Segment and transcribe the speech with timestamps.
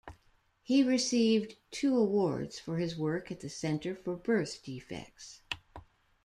[0.63, 5.41] He received two awards for his work at the Center for Birth Defects.